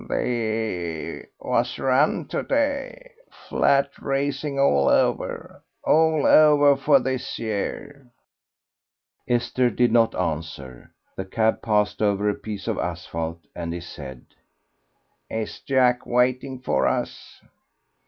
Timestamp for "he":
13.75-13.79